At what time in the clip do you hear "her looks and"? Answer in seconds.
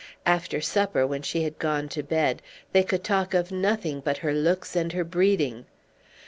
4.25-4.91